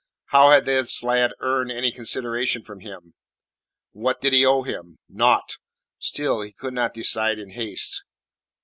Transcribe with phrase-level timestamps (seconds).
[0.29, 3.13] How had this lad earned any consideration from him?
[3.91, 4.97] What did he owe him?
[5.07, 5.57] Naught!
[5.99, 8.03] Still, he would not decide in haste.